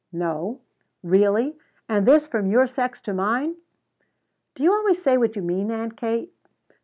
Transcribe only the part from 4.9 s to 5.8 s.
say what you mean,